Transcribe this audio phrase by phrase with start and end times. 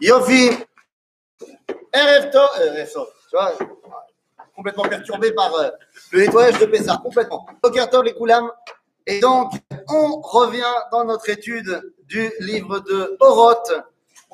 [0.00, 0.50] Yofi,
[2.32, 3.52] Tov, euh, tu vois,
[4.54, 5.70] complètement perturbé par euh,
[6.10, 7.46] le nettoyage de Pessah, complètement.
[7.62, 8.50] Boker Tov, les Koulam.
[9.06, 9.52] Et donc,
[9.88, 13.72] on revient dans notre étude du livre de Oroth,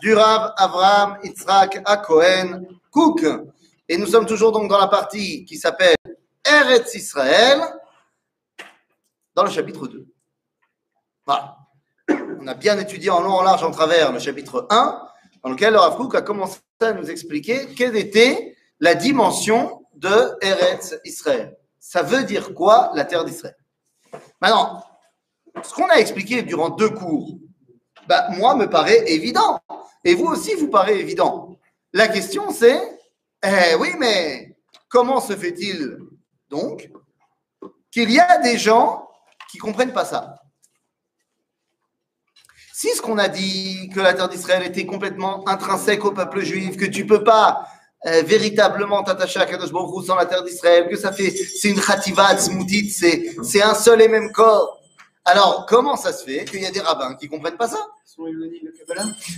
[0.00, 3.24] du Rav Avraham Yitzhak Akohen Cook.
[3.88, 5.96] Et nous sommes toujours donc dans la partie qui s'appelle
[6.44, 7.60] Eretz Israël,
[9.34, 10.06] dans le chapitre 2.
[11.26, 11.61] Voilà.
[12.44, 15.00] On a bien étudié en long, en large, en travers le chapitre 1,
[15.44, 21.56] dans lequel le a commencé à nous expliquer quelle était la dimension de Eretz Israël.
[21.78, 23.54] Ça veut dire quoi la terre d'Israël?
[24.40, 24.82] Maintenant,
[25.62, 27.38] ce qu'on a expliqué durant deux cours,
[28.08, 29.60] bah, moi, me paraît évident.
[30.02, 31.56] Et vous aussi, vous paraît évident.
[31.92, 32.98] La question, c'est,
[33.44, 34.56] eh oui, mais
[34.88, 35.96] comment se fait-il
[36.50, 36.90] donc
[37.92, 39.08] qu'il y a des gens
[39.48, 40.41] qui comprennent pas ça?
[42.82, 46.76] Si ce qu'on a dit, que la terre d'Israël était complètement intrinsèque au peuple juif,
[46.76, 47.68] que tu peux pas
[48.06, 51.80] euh, véritablement t'attacher à Kadosh Baruch sans la terre d'Israël, que ça fait, c'est une
[51.80, 54.80] khativat, smoutit, c'est, c'est un seul et même corps.
[55.24, 57.78] Alors, comment ça se fait qu'il y a des rabbins qui comprennent pas ça?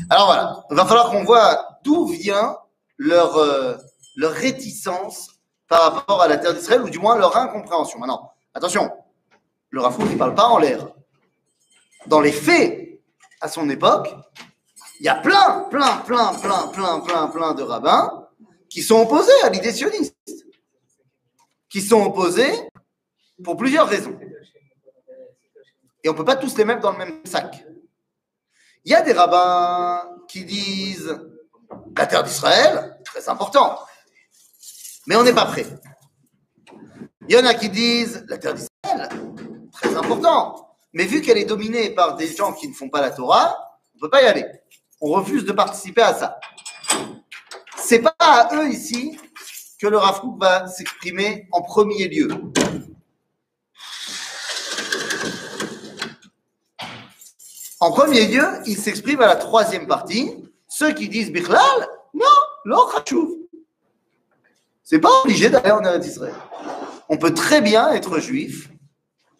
[0.08, 2.56] Alors voilà, il va falloir qu'on voit d'où vient
[2.96, 3.74] leur, euh,
[4.16, 5.32] leur réticence
[5.68, 7.98] par rapport à la terre d'Israël, ou du moins leur incompréhension.
[7.98, 8.90] Maintenant, attention,
[9.68, 10.88] le Rafouk ne parle pas en l'air.
[12.06, 12.83] Dans les faits,
[13.44, 14.08] à son époque,
[15.00, 18.26] il y a plein, plein, plein, plein, plein, plein, plein de rabbins
[18.70, 20.16] qui sont opposés à l'idée sioniste,
[21.68, 22.50] qui sont opposés
[23.44, 24.18] pour plusieurs raisons.
[26.02, 27.66] Et on ne peut pas tous les mettre dans le même sac.
[28.82, 31.14] Il y a des rabbins qui disent
[31.98, 33.78] la terre d'Israël, très important,
[35.06, 35.66] mais on n'est pas prêt.
[37.28, 39.10] Il y en a qui disent la terre d'Israël,
[39.70, 43.10] très important, mais vu qu'elle est dominée par des gens qui ne font pas la
[43.10, 44.46] Torah, on ne peut pas y aller.
[45.00, 46.40] On refuse de participer à ça
[47.84, 49.18] c'est pas à eux ici
[49.78, 52.28] que le Rav va s'exprimer en premier lieu.
[57.80, 60.32] En premier lieu, il s'exprime à la troisième partie.
[60.66, 61.60] Ceux qui disent Bichlal,
[62.14, 62.24] non,
[62.64, 63.28] l'Ochachouv.
[64.82, 66.34] C'est pas obligé d'aller en Eretz Israël.
[67.10, 68.70] On peut très bien être juif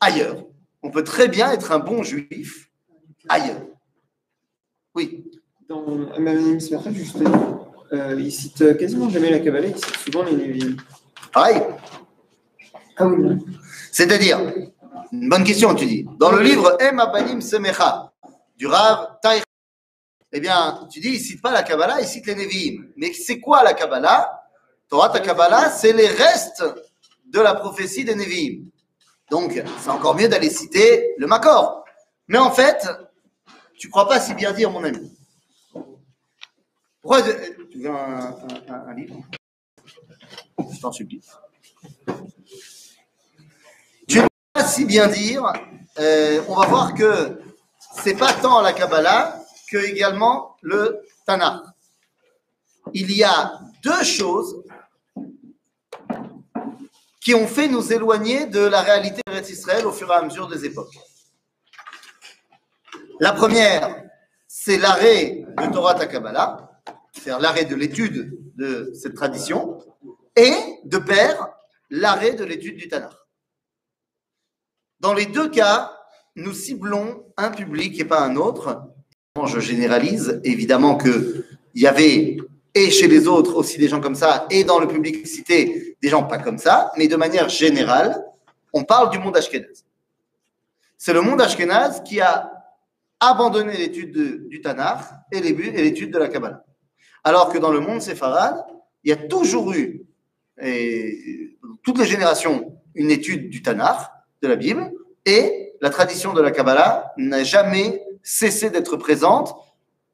[0.00, 0.36] ailleurs.
[0.84, 2.68] On peut très bien être un bon juif
[3.26, 3.62] ailleurs.
[4.94, 5.24] Oui.
[5.66, 10.76] Dans Amanim justement, euh, il cite quasiment jamais la Kabbalah, il cite souvent les Nevi'im.
[11.32, 11.62] Pareil.
[12.98, 13.38] Ah oui.
[13.90, 14.38] C'est-à-dire,
[15.10, 16.06] une bonne question, tu dis.
[16.18, 18.12] Dans le livre Em Abanim Semecha
[18.58, 19.42] du Rav Taïch,
[20.32, 22.88] eh bien, tu dis, il ne cite pas la Kabbalah, il cite les Nevi'im.
[22.98, 24.42] Mais c'est quoi la Kabbalah?
[24.90, 26.62] Torah ta Kabbalah, c'est les restes
[27.24, 28.64] de la prophétie des Nevi'im.
[29.30, 31.84] Donc, c'est encore mieux d'aller citer le Makor.
[32.28, 32.86] Mais en fait,
[33.78, 35.16] tu ne crois pas si bien dire, mon ami.
[37.00, 39.16] Pourquoi tu veux un, livre
[40.58, 41.20] Je t'en supplie.
[44.08, 45.52] Tu ne peux pas si bien dire.
[45.98, 47.38] Euh, on va voir que
[48.02, 51.62] c'est pas tant la Kabbalah que également le Tanakh.
[52.92, 54.63] Il y a deux choses
[57.24, 60.46] qui ont fait nous éloigner de la réalité de Israël au fur et à mesure
[60.46, 60.94] des époques.
[63.18, 64.02] La première,
[64.46, 66.74] c'est l'arrêt de Torah Kabbalah
[67.24, 69.78] faire l'arrêt de l'étude de cette tradition,
[70.36, 70.52] et
[70.84, 71.48] de pair,
[71.90, 73.14] l'arrêt de l'étude du Tanakh.
[75.00, 75.96] Dans les deux cas,
[76.36, 78.82] nous ciblons un public et pas un autre.
[79.46, 82.36] Je généralise, évidemment qu'il y avait
[82.74, 86.08] et chez les autres aussi des gens comme ça, et dans le public cité des
[86.08, 88.24] gens pas comme ça, mais de manière générale,
[88.72, 89.84] on parle du monde ashkénaze.
[90.98, 92.50] C'est le monde ashkénaze qui a
[93.20, 96.64] abandonné l'étude du Tanakh et l'étude de la Kabbalah.
[97.22, 98.62] Alors que dans le monde séfarade,
[99.04, 100.02] il y a toujours eu,
[100.60, 103.98] et, toutes les générations, une étude du Tanakh,
[104.42, 104.92] de la Bible,
[105.24, 109.54] et la tradition de la Kabbalah n'a jamais cessé d'être présente.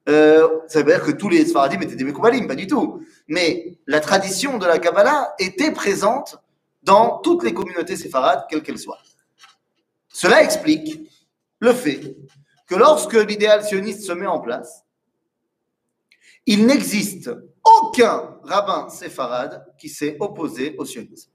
[0.09, 3.04] Euh, ça veut dire que tous les Sfaradim étaient des Mekoubalim, pas du tout.
[3.28, 6.39] Mais la tradition de la Kabbalah était présente
[6.83, 8.98] dans toutes les communautés séfarades, quelles qu'elles soient.
[10.09, 11.09] Cela explique
[11.60, 12.16] le fait
[12.66, 14.84] que lorsque l'idéal sioniste se met en place,
[16.47, 17.30] il n'existe
[17.65, 21.30] aucun rabbin séfarade qui s'est opposé au sionisme.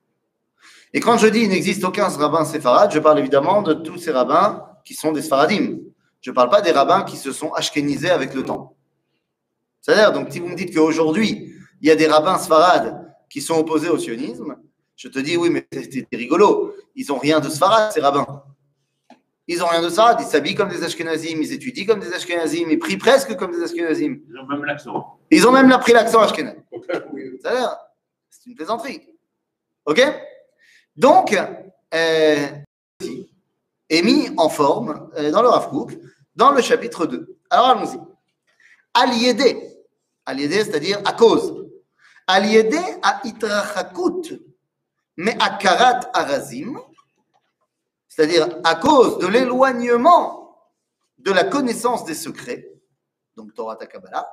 [0.93, 4.11] Et quand je dis il n'existe aucun rabbin séfarade, je parle évidemment de tous ces
[4.11, 5.77] rabbins qui sont des sfaradim.
[6.25, 8.75] Je ne parle pas des rabbins qui se sont ashkénisés avec le temps.
[9.79, 13.59] C'est-à-dire, donc, si vous me dites qu'aujourd'hui, il y a des rabbins sfarades qui sont
[13.59, 14.55] opposés au sionisme,
[14.95, 16.73] je te dis oui, mais c'est rigolo.
[16.95, 18.41] Ils n'ont rien de sfarade, ces rabbins.
[19.47, 20.17] Ils ont rien de ça.
[20.19, 23.61] Ils s'habillent comme des Ashkenazim, ils étudient comme des Ashkenazim, ils prient presque comme des
[23.61, 24.17] Ashkenazim.
[24.27, 25.19] Ils ont même l'accent.
[25.29, 26.55] Ils ont même appris l'accent Ashkenaz.
[27.13, 27.37] Oui.
[27.43, 27.77] Ça a l'air.
[28.31, 29.01] C'est une plaisanterie.
[29.85, 30.01] OK?
[30.95, 31.37] Donc,
[31.93, 32.47] euh,
[33.89, 35.95] est mis en forme euh, dans le Rav Kook,
[36.35, 37.37] dans le chapitre 2.
[37.49, 37.99] Alors allons-y.
[38.93, 39.71] Aliédé.
[40.25, 41.67] Aliédé, c'est-à-dire à cause.
[42.27, 44.41] Aliédé à itrachakut,
[45.17, 46.79] mais à karat arazim,
[48.07, 50.57] c'est-à-dire à cause de l'éloignement
[51.19, 52.67] de la connaissance des secrets,
[53.35, 54.27] donc Torah Takabala,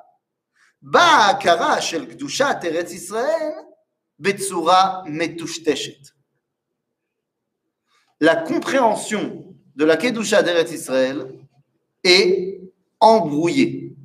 [0.80, 3.54] ba akara shel kdushat Eretz Israël
[4.18, 6.00] betsura metushteshet.
[8.20, 11.26] La compréhension de la kedusha d'Eretz Israël
[12.04, 12.60] est
[13.00, 13.96] embrouillée.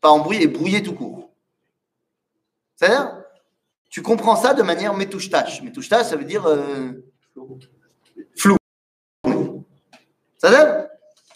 [0.00, 1.30] Pas embrouillée, brouillée tout court.
[2.76, 3.22] C'est-à-dire,
[3.90, 4.94] tu comprends ça de manière.
[4.94, 5.62] Metushtash,
[6.04, 7.04] ça veut dire euh,
[8.36, 8.56] flou.
[10.38, 10.88] Ça veut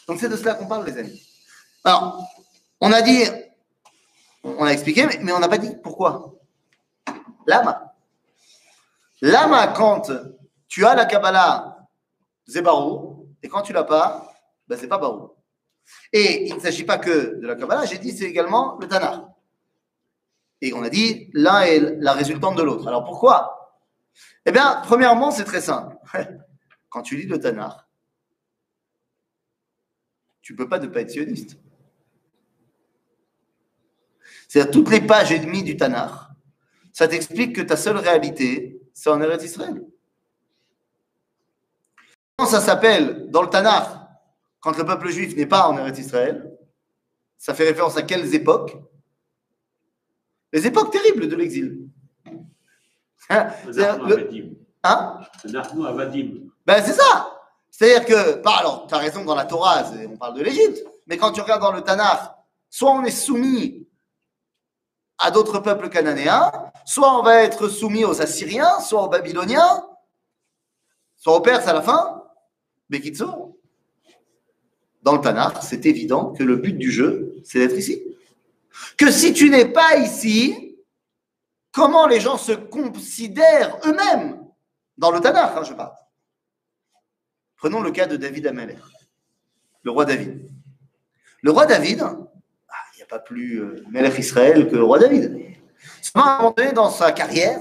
[0.06, 1.26] Donc c'est de cela qu'on parle, les amis.
[1.84, 2.22] Alors,
[2.80, 3.24] on a dit,
[4.44, 6.34] on a expliqué, mais, mais on n'a pas dit pourquoi.
[7.46, 7.94] Lama.
[9.22, 10.10] Lama, quand
[10.68, 11.88] tu as la Kabbalah,
[12.46, 14.32] c'est barou, et quand tu l'as pas,
[14.68, 15.30] ben c'est pas barou.
[16.12, 19.22] Et il ne s'agit pas que de la Kabbalah, j'ai dit c'est également le Tanakh.
[20.60, 22.86] Et on a dit l'un est la résultante de l'autre.
[22.88, 23.60] Alors pourquoi?
[24.46, 25.96] Eh bien, premièrement, c'est très simple.
[26.88, 27.76] Quand tu lis le Tanakh,
[30.42, 31.56] tu ne peux pas ne pas être sioniste.
[34.48, 36.10] C'est-à-dire toutes les pages et demie du Tanakh,
[36.92, 39.80] ça t'explique que ta seule réalité, c'est en Eretz Israël.
[42.36, 43.99] Comment ça s'appelle dans le Tanakh?
[44.60, 46.50] Quand le peuple juif n'est pas en Eretz Israël
[47.38, 48.76] Ça fait référence à quelles époques?
[50.52, 51.88] Les époques terribles de l'exil.
[53.28, 53.50] Hein?
[54.08, 54.30] Le-
[54.82, 55.20] hein?
[56.66, 57.38] Ben, c'est ça.
[57.70, 61.16] C'est-à-dire que, bah, alors, tu as raison dans la Torah, on parle de l'Égypte, mais
[61.16, 62.20] quand tu regardes dans le Tanakh,
[62.68, 63.86] soit on est soumis
[65.18, 66.50] à d'autres peuples cananéens,
[66.84, 69.86] soit on va être soumis aux Assyriens, soit aux Babyloniens,
[71.16, 72.24] soit aux Perses à la fin.
[72.88, 73.59] Mais Kitso,
[75.02, 78.02] dans le Tanakh, c'est évident que le but du jeu, c'est d'être ici.
[78.96, 80.76] Que si tu n'es pas ici,
[81.72, 84.44] comment les gens se considèrent eux-mêmes
[84.98, 85.92] dans le Tanakh, hein, je parle.
[87.56, 88.78] Prenons le cas de David Ameller,
[89.82, 90.50] le roi David.
[91.42, 92.16] Le roi David, ah,
[92.94, 95.56] il n'y a pas plus euh, Melech Israël que le roi David.
[96.02, 97.60] Seulement, moment dans sa carrière,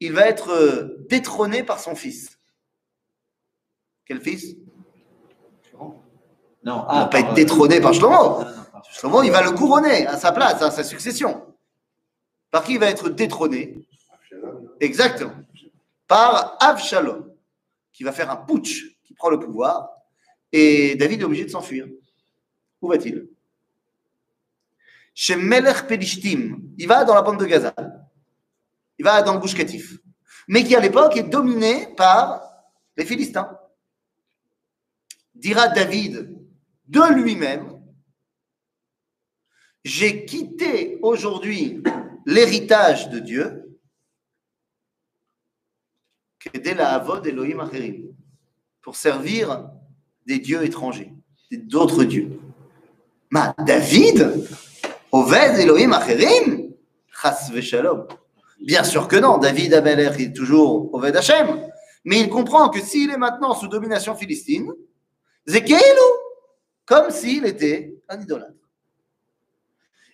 [0.00, 2.38] il va être euh, détrôné par son fils.
[4.06, 4.56] Quel fils?
[6.62, 8.14] Non, Il ne va pas être par- détrôné par Shlomo.
[8.14, 11.46] Non, non, par- Shlomo, il va le couronner à sa place, à sa succession.
[12.50, 13.86] Par qui il va être détrôné
[14.80, 15.32] Exactement.
[16.06, 17.30] Par Avshalom,
[17.92, 19.90] qui va faire un putsch, qui prend le pouvoir,
[20.52, 21.86] et David est obligé de s'enfuir.
[22.82, 23.28] Où va-t-il
[25.14, 27.74] Chez Melech Pelishtim, il va dans la bande de Gaza,
[28.98, 29.98] il va dans le Gush Katif,
[30.48, 32.42] mais qui à l'époque est dominé par
[32.96, 33.56] les Philistins.
[35.34, 36.36] Dira David
[36.90, 37.80] de lui-même,
[39.84, 41.82] j'ai quitté aujourd'hui
[42.26, 43.70] l'héritage de Dieu
[46.40, 48.14] Kedé la avod Elohim acherim,
[48.80, 49.68] pour servir
[50.26, 51.12] des dieux étrangers,
[51.52, 52.40] d'autres dieux.
[53.30, 54.48] Ma David,
[55.12, 56.72] Oved Elohim acherim,
[57.12, 57.50] chas.
[58.58, 61.60] Bien sûr que non, David Amelech est toujours Oved Hashem,
[62.06, 64.72] mais il comprend que s'il est maintenant sous domination philistine,
[65.46, 65.62] c'est
[66.90, 68.68] comme s'il était un idolâtre.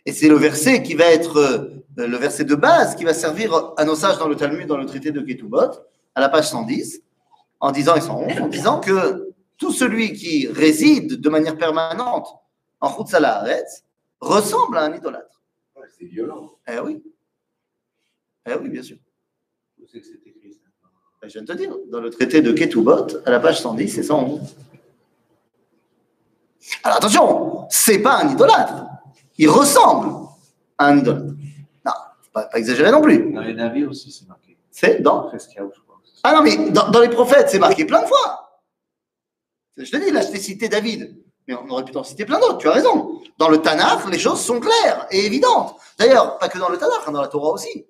[0.05, 3.73] Et c'est le verset qui va être euh, le verset de base qui va servir
[3.79, 5.71] à nos sages dans le Talmud, dans le traité de Ketubot,
[6.15, 7.01] à la page 110,
[7.61, 12.29] en disant, et 111, en disant que tout celui qui réside de manière permanente
[12.81, 13.85] en Haaretz
[14.21, 15.41] ressemble à un idolâtre.
[15.77, 16.59] Ouais, c'est violent.
[16.69, 17.03] Eh oui.
[18.47, 18.99] Eh oui, bien sûr.
[19.81, 20.59] Où c'est que c'est écrit ça?
[21.23, 24.03] Je viens de te dire, dans le traité de Ketubot, à la page 110 et
[24.03, 24.57] 111.
[26.83, 28.87] Alors attention, c'est pas un idolâtre.
[29.39, 30.29] Il ressemble
[30.79, 31.35] à un idolâtre.
[31.85, 31.93] Non,
[32.23, 33.33] faut pas, pas exagérer non plus.
[33.33, 34.57] Dans les navires aussi, c'est marqué.
[34.71, 35.31] C'est dans.
[36.23, 38.61] Ah non, mais dans, dans les prophètes, c'est marqué plein de fois.
[39.77, 41.17] Je te dis, là, je t'ai cité David.
[41.47, 43.21] Mais on aurait pu t'en citer plein d'autres, tu as raison.
[43.39, 45.77] Dans le Tanakh, les choses sont claires et évidentes.
[45.99, 47.87] D'ailleurs, pas que dans le Tanakh, hein, dans la Torah aussi.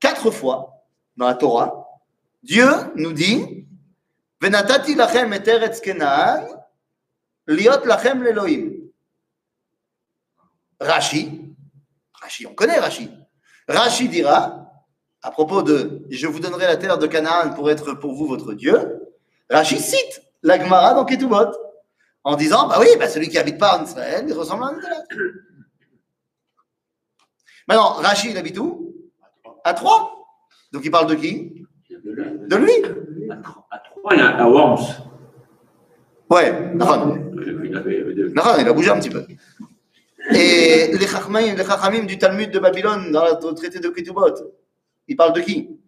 [0.00, 0.84] Quatre fois,
[1.16, 2.00] dans la Torah,
[2.42, 3.66] Dieu nous dit
[4.40, 5.80] Venatati lachem et eretz
[7.46, 8.72] liot lachem l'Elohim.
[10.80, 11.54] Rashi,
[12.20, 13.10] Rashi, on connaît Rashi.
[13.68, 14.70] Rashi dira,
[15.22, 18.52] à propos de Je vous donnerai la terre de Canaan pour être pour vous votre
[18.54, 19.00] Dieu,
[19.50, 21.52] Rashi cite la Gemara dans Ketubot,
[22.24, 24.78] en disant, bah oui, bah celui qui habite pas en Israël, il ressemble à un
[24.78, 25.06] idolâtre.
[27.68, 28.94] Maintenant, Rachid, il habite où?
[29.64, 30.10] À Troyes.
[30.72, 31.64] Donc il parle de qui?
[31.90, 33.30] De lui.
[33.30, 34.84] À Tro- À Troyes, à Worms.
[36.30, 39.26] Ouais, Il de- a bougé un petit peu.
[40.34, 44.26] Et les Chachamim, les Chachamim du Talmud de Babylone, dans le traité de Ketubot,
[45.06, 45.78] ils parlent de qui?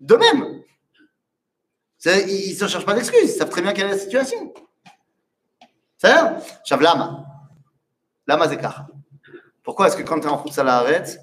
[0.00, 0.62] D'eux-mêmes.
[1.98, 4.52] C'est- Ils ne se cherchent pas d'excuses, ils savent très bien quelle est la situation.
[5.98, 7.24] C'est ça Chav Lama.
[8.26, 8.88] Lama Zekar.
[9.62, 11.18] Pourquoi est-ce que quand tu es en route à la arrête,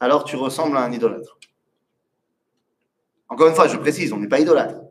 [0.00, 1.38] alors tu ressembles à un idolâtre?
[3.28, 4.83] Encore une fois, je précise, on n'est pas idolâtre.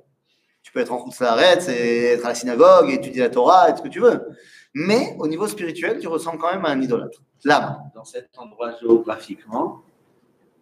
[0.73, 3.81] Tu peux être en arrête, c'est être à la synagogue, étudier la Torah, et ce
[3.83, 4.25] que tu veux.
[4.73, 7.19] Mais au niveau spirituel, tu ressembles quand même à un idolâtre.
[7.43, 7.77] L'âme.
[7.93, 9.83] Dans cet endroit géographiquement,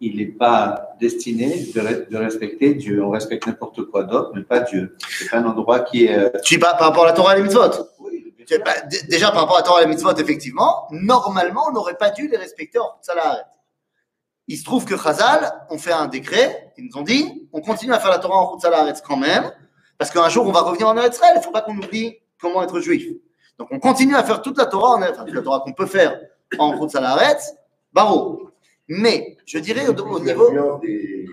[0.02, 3.02] il n'est pas destiné de, re- de respecter Dieu.
[3.02, 4.98] On respecte n'importe quoi d'autre, mais pas Dieu.
[5.08, 6.18] C'est un endroit qui est.
[6.18, 7.70] euh, Tu dis pas par rapport à la Torah et les mitzvot.
[8.00, 8.54] Oui, Tu
[9.08, 12.28] déjà, par rapport à la Torah et les mitzvot, effectivement, normalement, on n'aurait pas dû
[12.28, 13.46] les respecter en arrête.
[14.46, 17.94] Il se trouve que Chazal ont fait un décret, ils nous ont dit, on continue
[17.94, 19.50] à faire la Torah en arrête quand même,
[20.02, 22.60] parce qu'un jour, on va revenir en Israël, il ne faut pas qu'on oublie comment
[22.64, 23.06] être juif.
[23.56, 25.86] Donc, on continue à faire toute la Torah, en- enfin, toute la Torah qu'on peut
[25.86, 26.20] faire
[26.58, 27.40] en route arrête,
[27.92, 28.50] barreau.
[28.88, 30.80] Mais, je dirais, au, au niveau...
[30.82, 31.24] Des,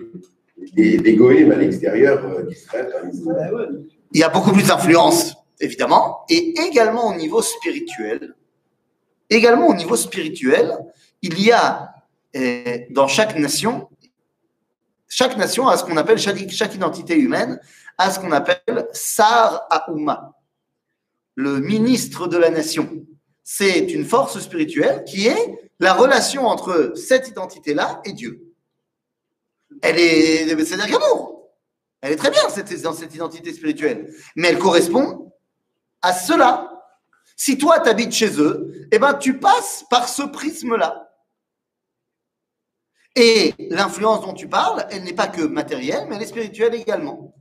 [0.72, 3.80] des, des goïms à l'extérieur euh, d'Israël, exemple.
[4.12, 8.36] il y a beaucoup plus d'influence, évidemment, et également au niveau spirituel.
[9.28, 10.78] Également au niveau spirituel,
[11.22, 11.92] il y a
[12.36, 13.88] euh, dans chaque nation,
[15.08, 17.58] chaque nation a ce qu'on appelle, chaque, chaque identité humaine
[18.00, 20.32] a ce qu'on appelle Sar Aouma,
[21.34, 22.88] le ministre de la nation.
[23.44, 28.54] C'est une force spirituelle qui est la relation entre cette identité-là et Dieu.
[29.82, 31.50] Elle est, c'est d'amour.
[32.00, 35.34] Elle est très bien cette, dans cette identité spirituelle, mais elle correspond
[36.00, 36.70] à cela.
[37.36, 41.12] Si toi, tu habites chez eux, eh ben, tu passes par ce prisme-là.
[43.14, 47.34] Et l'influence dont tu parles, elle n'est pas que matérielle, mais elle est spirituelle également.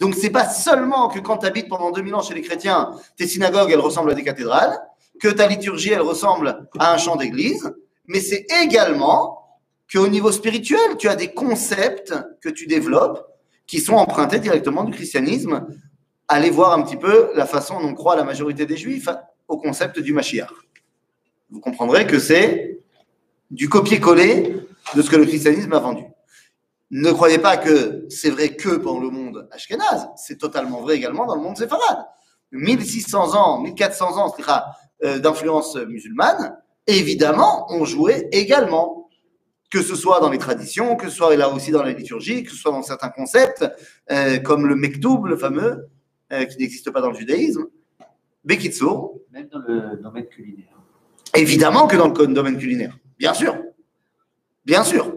[0.00, 3.26] Donc, c'est pas seulement que quand tu habites pendant 2000 ans chez les chrétiens, tes
[3.26, 4.78] synagogues, elles ressemblent à des cathédrales,
[5.20, 7.72] que ta liturgie, elle ressemble à un chant d'église,
[8.06, 9.58] mais c'est également
[9.92, 13.26] qu'au niveau spirituel, tu as des concepts que tu développes
[13.66, 15.66] qui sont empruntés directement du christianisme.
[16.28, 19.08] Allez voir un petit peu la façon dont croit la majorité des juifs
[19.48, 20.50] au concept du Mashiach.
[21.50, 22.80] Vous comprendrez que c'est
[23.50, 24.56] du copier-coller
[24.94, 26.04] de ce que le christianisme a vendu.
[26.90, 31.26] Ne croyez pas que c'est vrai que pour le monde ashkénaze, c'est totalement vrai également
[31.26, 32.04] dans le monde séfarade.
[32.52, 34.34] 1600 ans, 1400 ans
[35.04, 39.08] euh, d'influence musulmane, évidemment, on jouait également
[39.70, 42.50] que ce soit dans les traditions, que ce soit là aussi dans la liturgie, que
[42.50, 43.66] ce soit dans certains concepts,
[44.12, 45.88] euh, comme le mektoub, le fameux,
[46.32, 47.66] euh, qui n'existe pas dans le judaïsme.
[48.44, 50.78] Bekitsour, Même dans le domaine culinaire.
[51.34, 53.56] évidemment que dans le domaine culinaire, bien sûr.
[54.64, 55.13] Bien sûr.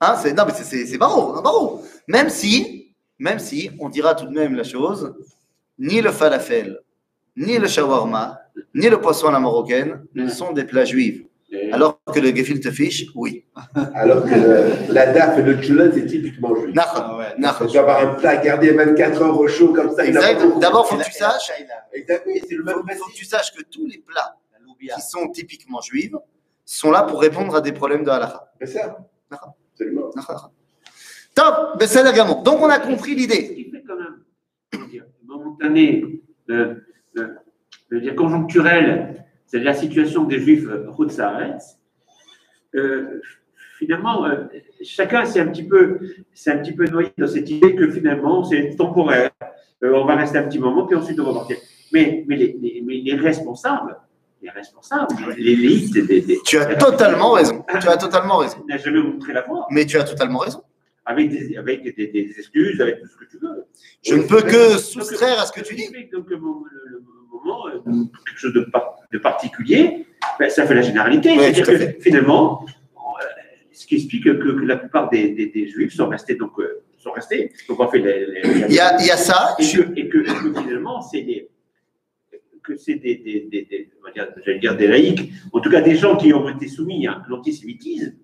[0.00, 1.82] Hein, c'est, non, mais c'est, c'est, barreau, non, barreau.
[2.08, 5.14] Même si, même si, on dira tout de même la chose,
[5.78, 6.80] ni le falafel,
[7.36, 8.40] ni le shawarma,
[8.74, 11.22] ni le poisson à la marocaine ne sont des plats juifs.
[11.52, 13.44] Et- Alors que le gefilte fish, oui.
[13.94, 16.74] Alors que le- la daf et le tchoula, c'est typiquement juif.
[16.78, 17.34] Ah ouais.
[17.66, 20.04] Tu dois avoir un plat gardé 24 heures au chaud comme ça.
[20.06, 20.12] il
[20.60, 21.50] D'abord, faut que tu saches,
[21.92, 23.06] Exact, oui, c'est le faut, même faut principe.
[23.12, 24.36] que tu saches que tous les plats
[24.94, 26.14] qui sont typiquement juifs
[26.64, 28.50] sont là pour répondre à des problèmes de halakha.
[28.60, 28.96] C'est ça.
[29.84, 30.12] D'accord.
[30.16, 30.50] Absolument.
[31.34, 32.42] Top, ben c'est également.
[32.42, 33.54] Donc on a compris Ce l'idée.
[33.54, 41.78] qui fait quand même, dire, momentané, dire conjoncturel, c'est la situation des Juifs Routsaretz,
[42.76, 43.20] euh,
[43.78, 44.44] finalement, euh,
[44.82, 45.98] chacun s'est un petit peu,
[46.34, 49.30] s'est un petit peu noyé dans cette idée que finalement c'est temporaire.
[49.82, 51.56] Euh, on va rester un petit moment, puis ensuite on va partir.
[51.92, 53.96] Mais, mais, les, les- mais les responsables,
[54.42, 57.64] les responsables, l'élite, des- Tu as totalement raison.
[57.80, 58.64] Tu as totalement raison.
[58.68, 60.62] n'a jamais montré la voie, Mais tu as totalement raison.
[61.04, 63.64] avec des, avec des, des excuses, avec tout ce que tu veux.
[64.02, 65.88] Je ne peux que soustraire à ce que tu dis.
[66.12, 70.06] Donc, le, mo- le- le moment, euh, quelque chose de, par- de particulier,
[70.38, 71.36] ben, ça fait la généralité.
[71.36, 73.24] C'est-à-dire que finalement, euh,
[73.72, 76.82] ce qui explique que, que la plupart des, des- des Juifs sont restés, donc, euh,
[76.98, 77.50] sont restés.
[77.68, 79.56] Donc, en fait, les- les- Il y a, il y a ça.
[79.58, 81.48] et, je- que, et que- et que finalement, c'est des
[82.62, 86.32] que c'est des, des, des, des- dire, des laïcs, en tout cas des gens qui
[86.32, 88.14] ont été soumis à l'antisémitisme,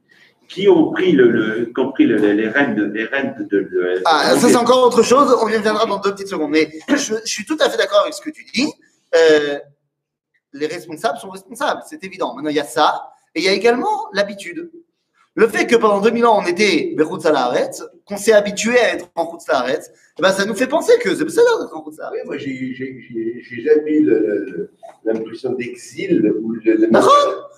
[0.49, 3.45] qui ont pris, le, le- qui ont pris le- les rênes de, les rênes de,
[3.45, 5.37] de- de- Ah, ça c'est encore autre chose.
[5.43, 6.51] On y reviendra dans deux petites secondes.
[6.51, 8.73] Mais je, je suis tout à fait d'accord avec ce que tu dis.
[9.15, 9.59] Euh,
[10.53, 12.35] les responsables sont responsables, c'est évident.
[12.35, 13.11] Maintenant, il y a ça.
[13.35, 14.71] Et il y a également l'habitude.
[15.37, 19.09] Le fait que pendant 2000 ans, on était Bechutz Haaretz, qu'on s'est habitué à être
[19.15, 21.99] en Chutz Haaretz, eh ben, ça nous fait penser que c'est ça d'être en Haaretz.
[22.13, 24.11] Oui, moi, j'ai j'ai- j'ai- j'ai jamais eu
[25.05, 26.89] l'impression d'exil ou le-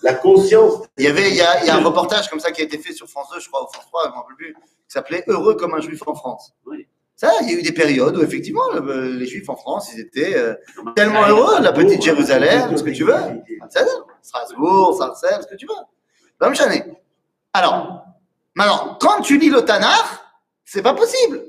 [0.02, 0.86] la conscience.
[0.98, 2.64] Il y avait, il y, a, il y a un reportage comme ça qui a
[2.64, 4.54] été fait sur France 2, je crois, ou France 3, je ne me rappelle plus,
[4.54, 6.52] qui s'appelait Heureux comme un juif en France.
[6.66, 6.86] Oui.
[7.14, 10.00] Ça, il y a eu des périodes où effectivement, le- les juifs en France, ils
[10.00, 10.54] étaient euh,
[10.96, 13.14] tellement heureux, la petite Jérusalem, ce que tu veux.
[14.22, 15.74] Strasbourg, Sarcelles, ce que tu veux.
[16.38, 16.82] Pas me chaner.
[17.58, 18.04] Alors,
[18.54, 20.06] maintenant, quand tu lis le Tanakh,
[20.64, 21.42] c'est pas possible.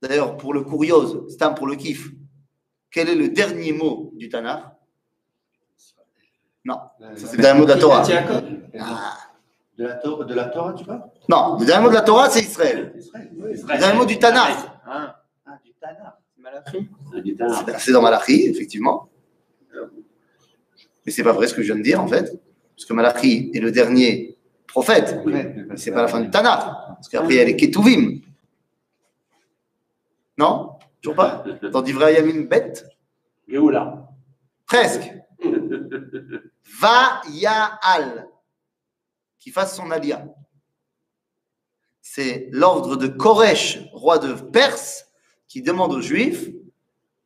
[0.00, 2.08] D'ailleurs, pour le curiose, c'est un pour le kiff.
[2.90, 4.64] Quel est le dernier mot du Tanakh?
[6.66, 6.76] Ça,
[7.16, 8.02] c'est le dernier mot de la Torah.
[8.78, 9.16] Ah.
[9.76, 12.30] De la, Torah, de la Torah, tu vois Non, le dernier mot de la Torah,
[12.30, 12.92] c'est Israël.
[12.96, 13.52] Israël, oui.
[13.60, 14.56] Le dernier mot du Tanakh.
[14.86, 16.14] Ah, Ah, du Tanakh.
[16.38, 16.88] Malachi.
[17.78, 19.08] c'est dans Malachi, effectivement.
[21.04, 22.40] Mais c'est pas vrai ce que je viens de dire, en fait.
[22.74, 24.38] Parce que Malachi est le dernier
[24.70, 25.20] prophète.
[25.26, 26.64] Mais c'est pas la fin du Tanakh.
[26.94, 28.20] Parce qu'après, il y a les Ketuvim.
[30.38, 30.72] Non?
[31.02, 31.44] Toujours pas?
[31.72, 32.84] Dans Divrei Yamin Bet?
[33.48, 34.08] Géoula.
[34.66, 35.12] Presque.
[36.80, 38.28] Va Yaal.
[39.38, 40.24] Qui fasse son alia.
[42.00, 45.06] C'est l'ordre de Koresh, roi de Perse,
[45.46, 46.48] qui demande aux Juifs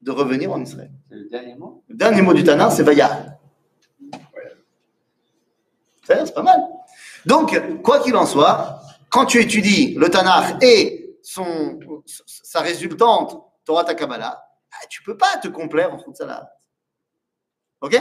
[0.02, 0.90] de revenir en Israël.
[1.08, 1.82] C'est le dernier mot?
[1.88, 2.84] Le dernier mot du Tanakh, c'est.
[2.84, 2.94] C'est
[6.03, 6.61] c'est pas mal.
[7.25, 8.79] Donc, quoi qu'il en soit,
[9.09, 14.41] quand tu étudies le Tanakh et son, sa résultante, Torah Takabala,
[14.89, 16.49] tu peux pas te complaire en Khutzalah.
[17.81, 17.95] Ok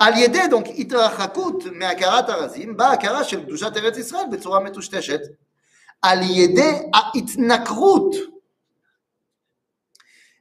[0.00, 5.20] על ידי donc התרחקות מהכרת הרזים, באה הכרה של קדושת ארץ ישראל בצורה מטושטשת.
[6.02, 8.14] על ידי ההתנכרות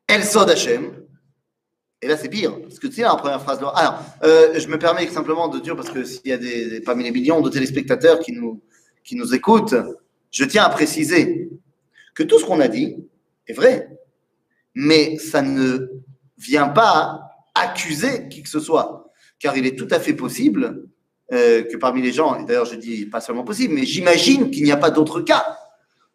[0.09, 0.89] אל סוד השם,
[2.04, 3.58] et là, c'est pire, parce que tu sais, la première phrase.
[3.58, 6.80] Alors, euh, je me permets simplement de dire, parce que s'il y a des, des-
[6.80, 8.60] parmi les millions de téléspectateurs qui nous,
[9.02, 9.74] qui nous écoutent,
[10.30, 11.48] je tiens à préciser
[12.14, 12.96] que tout ce qu'on a dit
[13.48, 13.88] est vrai,
[14.74, 15.88] mais ça ne
[16.36, 17.22] vient pas
[17.54, 20.84] accuser qui que ce soit, car il est tout à fait possible
[21.32, 24.64] euh, que parmi les gens, et d'ailleurs je dis pas seulement possible, mais j'imagine qu'il
[24.64, 25.56] n'y a pas d'autre cas,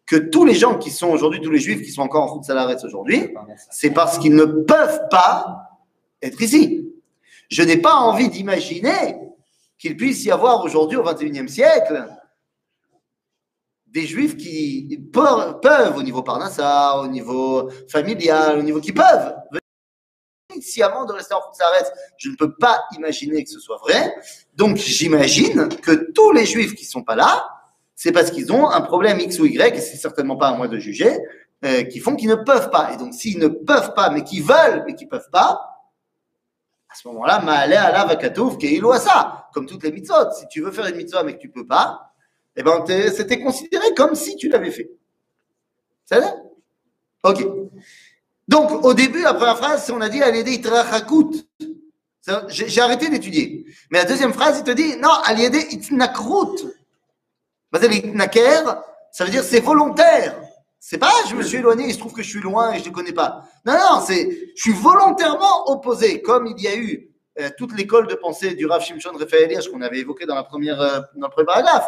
[0.06, 2.44] que tous les gens qui sont aujourd'hui, tous les juifs qui sont encore en route
[2.44, 3.32] salaretz aujourd'hui,
[3.70, 5.69] c'est parce qu'ils ne peuvent pas
[6.22, 6.92] être ici.
[7.48, 9.16] Je n'ai pas envie d'imaginer
[9.78, 12.06] qu'il puisse y avoir aujourd'hui, au XXIe siècle,
[13.86, 19.34] des juifs qui peuvent, au niveau Parnassa, au niveau familial, au niveau qui peuvent
[20.60, 21.92] sciemment de rester en Khutzaretz.
[22.16, 24.14] Je ne peux pas imaginer que ce soit vrai.
[24.54, 27.48] Donc j'imagine que tous les juifs qui sont pas là,
[27.94, 30.68] c'est parce qu'ils ont un problème X ou Y, et c'est certainement pas à moi
[30.68, 31.18] de juger,
[31.64, 32.92] euh, qui font qu'ils ne peuvent pas.
[32.94, 35.60] Et donc s'ils ne peuvent pas, mais qu'ils veulent, mais qu'ils peuvent pas,
[36.90, 39.48] à ce moment-là, Ma'ale ala vakatouf keilu asa.
[39.52, 40.32] Comme toutes les mitzvot.
[40.38, 42.12] Si tu veux faire une mitzvah mais que tu peux pas,
[42.56, 44.90] eh ben, c'était considéré comme si tu l'avais fait.
[46.04, 46.34] C'est vrai
[47.22, 47.46] Ok.
[48.48, 51.46] Donc, au début, la première phrase, on a dit itrachakut.
[52.48, 53.64] J'ai arrêté d'étudier.
[53.90, 56.66] Mais la deuxième phrase, il te dit non, Aliédé itnakrut.
[57.72, 60.36] L'itnaker, ça veut dire c'est volontaire.
[60.82, 62.88] C'est pas je me suis éloigné, il se trouve que je suis loin et je
[62.88, 63.44] ne connais pas.
[63.66, 68.06] Non, non, c'est je suis volontairement opposé, comme il y a eu euh, toute l'école
[68.06, 71.26] de pensée du Rav Shimshon Raphaël Hirsch qu'on avait évoqué dans, la première, euh, dans
[71.26, 71.86] le premier paragraphe,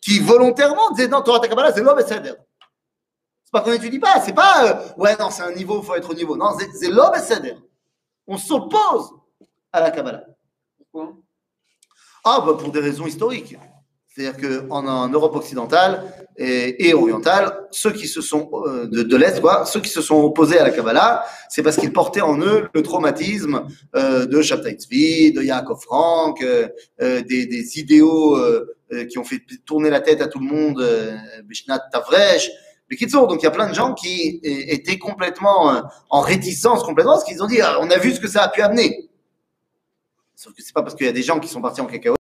[0.00, 4.20] qui volontairement disait non, Torah Takabala, c'est l'homme et c'est C'est pas qu'on n'étudie pas,
[4.20, 6.36] c'est pas euh, ouais, non, c'est un niveau, il faut être au niveau.
[6.36, 7.56] Non, c'est- l'homme et c'est
[8.28, 9.10] On s'oppose
[9.72, 10.22] à la Kabbalah.
[10.78, 11.16] Pourquoi?
[12.24, 13.56] Ah, bah, pour des raisons historiques.
[14.18, 16.02] C'est-à-dire qu'en en Europe occidentale
[16.36, 20.64] et, orientale, ceux qui se sont euh, de, l'Est, ceux qui se sont opposés à
[20.64, 25.42] la Kabbalah, c'est parce qu'ils portaient en eux le traumatisme euh, de Shabtai Tzvi, de
[25.42, 28.36] Yaakov Frank, euh, des, idéaux
[29.08, 30.84] qui ont fait tourner la tête à tout le monde,
[31.44, 32.50] Bishnat Tavresh,
[32.90, 33.28] Bekitsour.
[33.28, 37.42] Donc il y a plein de gens qui étaient complètement en réticence, complètement, parce qu'ils
[37.42, 39.10] ont dit, ah, on a vu ce que ça a pu amener.
[40.34, 42.17] Sauf que c'est pas parce qu'il y a des gens qui sont partis en cacahuète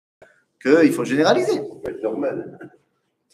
[0.63, 1.61] qu'il faut généraliser.
[2.03, 2.59] Normal.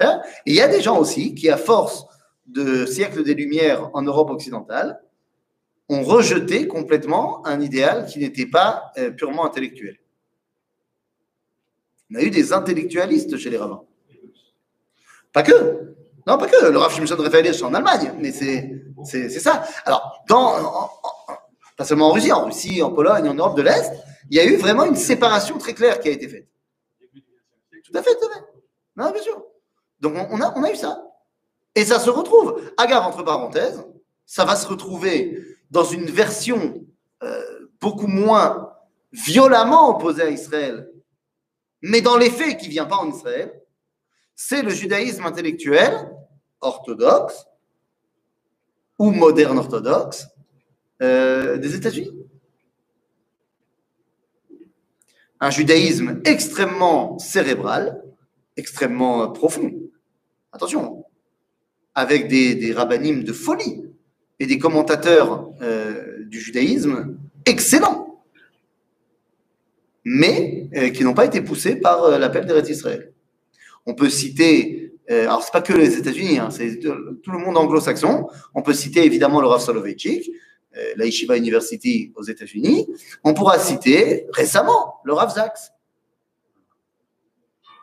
[0.01, 0.07] Et
[0.47, 2.07] il y a des gens aussi qui, à force
[2.47, 5.01] de siècles des Lumières en Europe occidentale,
[5.89, 9.97] ont rejeté complètement un idéal qui n'était pas euh, purement intellectuel.
[12.13, 13.83] On a eu des intellectualistes chez les rabbins.
[15.33, 15.95] Pas que.
[16.27, 16.67] Non, pas que.
[16.71, 19.65] Le Rav Shimshon Raphaël c'est en Allemagne, mais c'est ça.
[19.85, 20.91] Alors, dans, en- en-
[21.77, 23.93] pas seulement en Russie, en Russie, en Pologne, en Europe de l'Est,
[24.31, 26.47] il y a eu vraiment une séparation très claire qui a été faite.
[27.91, 28.45] Tout à fait, tout à fait.
[28.97, 29.43] Non, bien sûr.
[30.01, 31.05] Donc on, a, eu ça.
[31.75, 33.85] Et ça se retrouve, agave entre parenthèses,
[34.27, 36.85] ça va se retrouver dans une version
[37.23, 38.73] euh, beaucoup moins
[39.13, 40.91] violemment opposée à Israël,
[41.83, 43.53] mais dans les faits qui ne vient pas en Israël.
[44.35, 46.11] c'est le judaïsme intellectuel
[46.61, 47.47] orthodoxe
[48.99, 50.29] ou moderne orthodoxe
[51.03, 52.18] euh, des États-Unis.
[55.41, 58.03] Un judaïsme extrêmement cérébral,
[58.57, 59.73] extrêmement profond.
[60.53, 61.05] Attention,
[61.95, 63.85] avec des, des rabbinim de folie
[64.41, 68.23] et des commentateurs euh, du judaïsme excellents,
[70.05, 73.13] mais euh, qui n'ont pas été poussés par euh, l'appel d'Eretz Israël.
[73.87, 77.57] On peut citer, euh, alors c'est pas que les États-Unis, hein, c'est tout le monde
[77.57, 78.27] anglo-saxon.
[78.55, 80.33] On peut citer évidemment le Rav Soloveitchik, euh,
[80.97, 82.87] la Yeshiva University aux États-Unis.
[83.25, 85.73] On pourra citer récemment le Rav Zaks.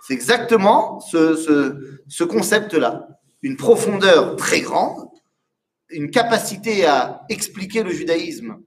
[0.02, 3.08] C'est exactement ce, ce, ce concept-là.
[3.41, 5.10] Une profondeur très grande,
[5.89, 8.62] une capacité à expliquer le judaïsme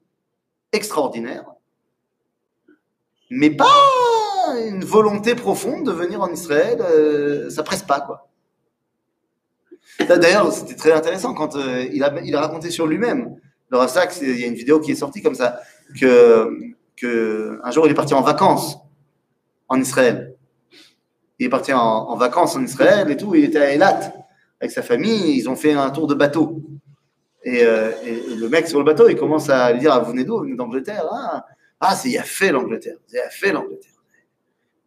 [0.73, 1.47] extraordinaire,
[3.31, 3.67] mais pas
[4.67, 8.29] une volonté profonde de venir en Israël, euh, ça presse pas quoi.
[9.99, 13.37] D'ailleurs, c'était très intéressant quand euh, il a raconté sur lui-même.
[13.71, 15.61] Le Rav Sachs, il y a une vidéo qui est sortie comme ça,
[16.01, 18.79] que, un jour il est parti en vacances
[19.69, 20.35] en Israël.
[21.39, 24.13] Il est parti en, vacances en Israël et tout, il était à Eilat
[24.61, 26.63] avec sa famille, ils ont fait un tour de bateau.
[27.45, 30.11] Et, euh, et- le mec sur le bateau, il commence à lui dire ah, Vous
[30.11, 30.39] venez d'où?
[30.39, 31.07] Vous venez d'Angleterre?
[31.11, 31.47] Ah,
[31.81, 32.97] ah c'est fait l'Angleterre.
[33.07, 33.93] C'est fait l'Angleterre.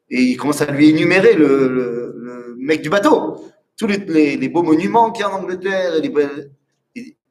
[0.10, 3.46] Et il commence à lui énumérer le, mec du bateau,
[3.78, 5.94] tous les, beaux monuments qu'il y a en Angleterre.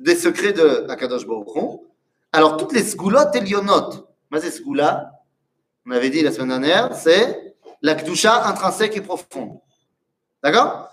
[0.00, 1.78] des secrets de Akadosh Baruch Hu,
[2.32, 5.12] alors toutes les sgoulottes elionotes, mais c'est sgoula,
[5.86, 9.58] on avait dit la semaine dernière, c'est la kdusha intrinsèque et profonde.
[10.42, 10.88] D'accord?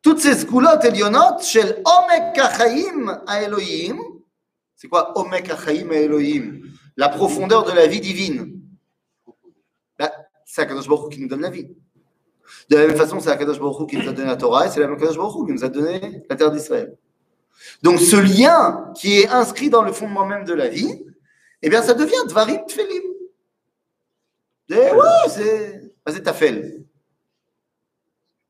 [0.00, 3.98] Toutes ces sgoulottes elionotes shel omek achaim Elohim.
[4.76, 6.62] C'est quoi omek achaim Elohim?
[6.96, 8.60] La profondeur de la vie divine.
[9.98, 10.12] Bah,
[10.44, 11.68] c'est Akadosh Baruch qui nous donne la vie.
[12.68, 14.80] De la même façon, c'est Akadosh Baruch qui nous a donné la Torah et c'est
[14.80, 16.96] la même Akadosh Baruch qui nous a donné la terre d'Israël.
[17.83, 21.05] Donc ce lien qui est inscrit dans le fondement même de la vie,
[21.61, 23.03] eh bien ça devient Dvarim Tfelim.
[24.69, 26.83] Et ouais, c'est bah, c'est Tafel.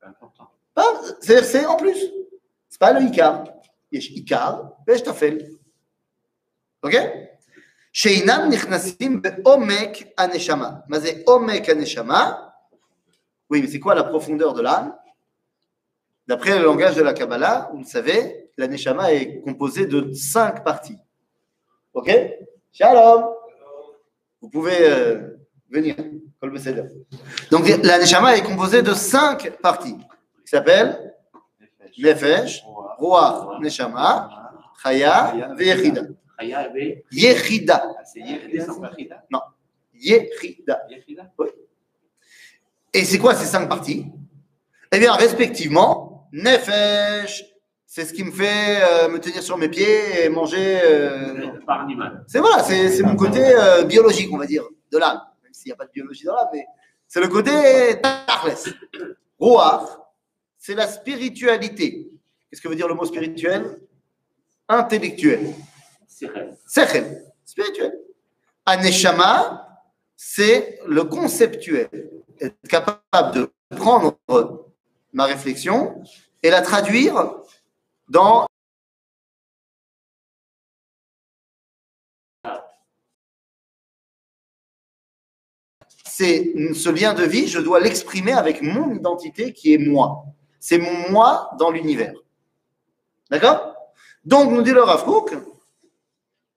[0.00, 0.50] C'est important.
[0.74, 1.98] Pas- C'est c'est en plus.
[2.68, 3.44] C'est pas le Icar.
[3.92, 5.38] יש עיקר ויש טפל.
[6.82, 7.24] אוקיי?
[7.92, 10.70] שאינם נכנסים בעומק הנשמה.
[10.88, 12.32] מה זה עומק הנשמה?
[13.50, 14.94] Oui, mais c'est quoi la profondeur de l'âme
[16.26, 20.63] D'après le langage de la Kabbalah, vous le savez, la neshama est composée de cinq
[20.63, 20.97] parties.
[21.93, 22.11] Ok?
[22.71, 23.25] Shalom
[24.41, 25.37] Vous pouvez euh,
[25.69, 25.95] venir.
[27.51, 31.13] Donc la neshama est composée de cinq parties qui s'appellent
[31.97, 32.63] Nefesh,
[32.97, 34.29] Ruach, Neshama,
[34.83, 36.01] Chaya, Yechida.
[36.39, 37.83] Chaya ve- Yechida.
[37.85, 38.19] Ah, C'est
[39.93, 40.81] Yechida.
[40.89, 41.31] Yechida
[42.93, 44.07] Et c'est quoi ces cinq parties?
[44.91, 47.45] Eh bien, respectivement, Nefesh,
[47.95, 50.81] c'est ce qui me fait euh, me tenir sur mes pieds et manger.
[50.83, 52.25] euh, par animal.
[52.27, 55.21] C'est voilà, c'est mon côté euh, biologique, on va dire, de l'âme.
[55.43, 56.65] Même s'il n'y a pas de biologie dans l'âme, mais
[57.07, 57.51] c'est le côté
[58.01, 58.73] Tachles.
[59.39, 59.83] Ruach,
[60.57, 62.09] c'est la spiritualité.
[62.49, 63.79] Qu'est-ce que veut dire le mot spirituel?
[64.67, 65.53] Intellectuel.
[66.07, 66.57] Sechel.
[66.65, 67.93] Sechel, spirituel.
[68.65, 69.67] Aneshama,
[70.15, 71.89] c'est le conceptuel.
[72.41, 74.17] Être capable de prendre
[75.11, 76.01] ma réflexion
[76.41, 77.42] et la traduire
[78.07, 78.45] dans
[86.05, 90.25] c'est ce lien de vie, je dois l'exprimer avec mon identité qui est moi.
[90.59, 92.13] C'est mon moi dans l'univers.
[93.31, 93.75] D'accord?
[94.23, 95.33] Donc, nous dit le Rav Kook,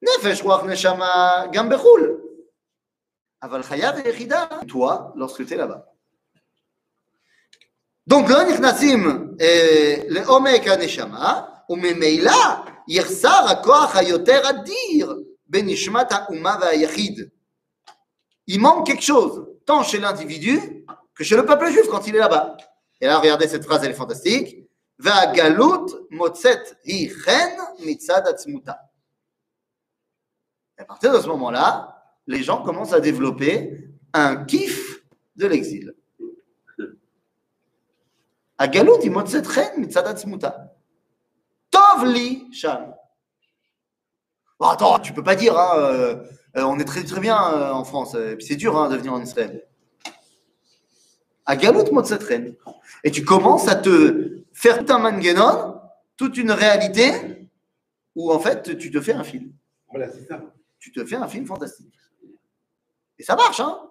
[0.03, 1.49] Nefesh Neshama
[4.69, 5.96] toi, lorsque tu es là-bas.
[8.10, 9.08] Donc, לא נכנסים
[9.42, 12.32] אה, לעומק הנשמה, וממילא
[12.88, 17.30] יחסר הכוח היותר אדיר בנשמת האומה והיחיד.
[18.48, 20.60] Il manque quelque chose, tant chez l'individu
[21.16, 22.58] que chez le peuple juif quand il est là-bas.
[23.00, 24.58] Et là, regardez cette phrase, elle est fantastique.
[25.00, 27.50] והגלות מוצאת היא חן
[27.80, 28.74] מצד עצמותה.
[30.78, 35.04] Et à partir de ce moment-là, les gens commencent à développer un kiff
[35.36, 35.94] de l'exil.
[38.60, 40.50] הגלות היא מוצאת חן מצד עצמותה.
[41.70, 42.82] טוב לי שם.
[44.60, 46.16] Bon, attends, tu peux pas dire, hein, euh,
[46.56, 48.90] euh, on est très très bien euh, en France, euh, et puis c'est dur hein,
[48.90, 49.68] de venir en Israël.
[51.48, 52.56] À Galout Motzetren.
[53.04, 55.82] Et tu commences à te faire tout un mangenon,
[56.16, 57.50] toute une réalité,
[58.16, 59.52] où en fait tu te fais un film.
[59.90, 60.40] Voilà, c'est ça.
[60.78, 61.96] Tu te fais un film fantastique.
[63.18, 63.85] Et ça marche, hein Là,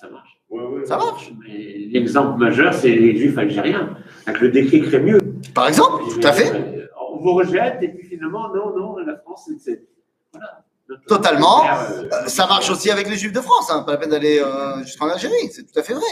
[0.00, 0.40] ça marche.
[0.50, 1.30] Ouais, ouais, Ça marche.
[1.46, 5.20] L'exemple majeur, c'est les juifs algériens, avec le décret Crémieux.
[5.54, 6.52] Par exemple, tout à fait.
[6.54, 9.84] Euh, On vous rejette, et puis finalement, non, non, la France, c'est-.
[10.32, 10.64] Voilà.
[11.06, 11.64] Totalement.
[11.64, 14.40] Euh, Euh, Ça marche aussi avec les Juifs de France, hein, pas la peine d'aller
[14.40, 16.02] euh, jusqu'en Algérie, c'est tout à fait vrai.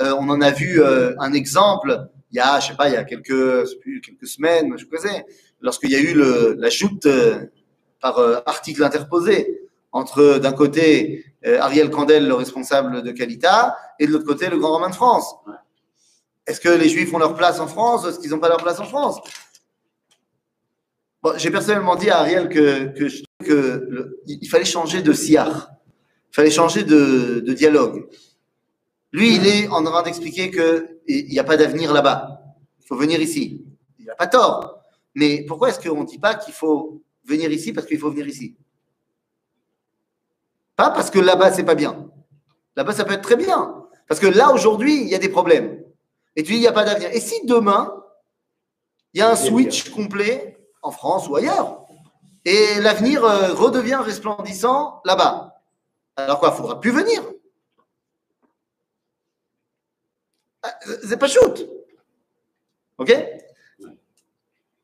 [0.00, 2.94] Euh, on en a vu euh, un exemple il y a, je sais pas, il
[2.94, 3.64] y a quelques,
[4.04, 5.26] quelques semaines, je sais,
[5.60, 7.46] lorsqu'il y a eu le, la joute euh,
[8.00, 9.60] par euh, article interposé
[9.92, 14.58] entre d'un côté euh, Ariel Candel, le responsable de Calita, et de l'autre côté le
[14.58, 15.34] grand romain de France.
[16.46, 18.78] Est-ce que les Juifs ont leur place en France Est-ce qu'ils n'ont pas leur place
[18.80, 19.20] en France?
[21.22, 24.64] Bon, j'ai personnellement dit à Ariel que, que je trouve que le- il il fallait
[24.64, 25.70] changer de siar,
[26.32, 28.06] il fallait changer de, de dialogue.
[29.12, 32.40] Lui, il est en train d'expliquer que il n'y a pas d'avenir là-bas.
[32.80, 33.64] Il faut venir ici.
[33.98, 34.78] Il n'a pas tort.
[35.14, 38.26] Mais pourquoi est-ce qu'on ne dit pas qu'il faut venir ici parce qu'il faut venir
[38.28, 38.56] ici?
[40.80, 42.10] Pas parce que là-bas, c'est pas bien.
[42.74, 43.86] Là-bas, ça peut être très bien.
[44.08, 45.84] Parce que là, aujourd'hui, il y a des problèmes.
[46.36, 47.10] Et tu dis, il n'y a pas d'avenir.
[47.12, 48.02] Et si demain,
[49.12, 51.84] il y a un switch complet en France ou ailleurs,
[52.46, 55.60] et l'avenir euh, redevient resplendissant là-bas,
[56.16, 57.22] alors quoi, il ne faudra plus venir.
[60.62, 61.68] Ah, C'est pas shoot.
[62.96, 63.14] OK?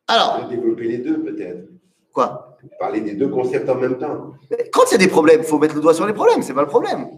[0.09, 1.71] Alors, On va développer les deux, peut-être.
[2.13, 2.56] quoi?
[2.79, 4.35] parler des deux concepts en même temps.
[4.73, 6.55] Quand il y a des problèmes, il faut mettre le doigt sur les problèmes, c'est
[6.55, 7.09] pas le problème.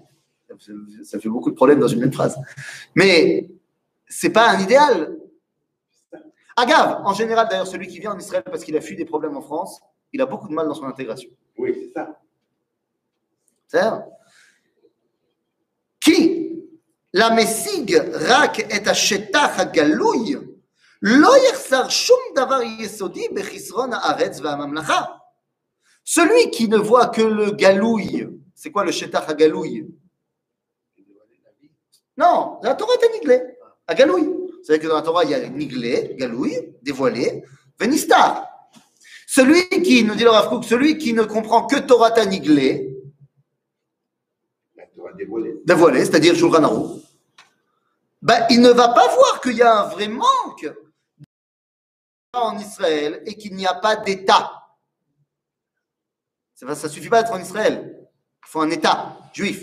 [1.05, 2.37] Ça fait beaucoup de problèmes dans une même phrase.
[2.95, 3.49] Mais
[4.09, 5.17] c'est pas un idéal.
[6.57, 9.37] Agave, en général, d'ailleurs, celui qui vient en Israël parce qu'il a fui des problèmes
[9.37, 9.81] en France,
[10.13, 11.31] il a beaucoup de mal dans son intégration.
[11.57, 12.21] Oui, c'est ça.
[13.69, 14.07] C'est ça
[16.01, 16.65] Qui
[17.13, 20.37] La Messig rak et ashetach hagalouy,
[21.01, 25.18] lo yersar shum davar yesodi bechisron haaretz v'amamlacha.
[26.11, 29.87] Celui qui ne voit que le galouille, c'est quoi le shetach hagalouille
[32.17, 33.43] Non, la Torah est niglé,
[33.87, 34.35] à galouille.
[34.63, 37.45] C'est vrai que dans la Torah, il y a niglé, galouille, dévoilé,
[37.79, 38.49] venistar.
[39.27, 42.91] Celui qui, nous dit le Rav Kook, celui qui ne comprend que Torah niglé,
[44.77, 45.61] La Torah dévoilée.
[45.67, 47.03] dévoilé, c'est-à-dire Shulchan Aruch,
[48.23, 50.73] ben, il ne va pas voir qu'il y a un vrai manque
[52.33, 54.58] en Israël et qu'il n'y a pas d'État.
[56.59, 57.97] Ça ne suffit pas d'être en Israël.
[58.45, 59.63] Il faut un État juif.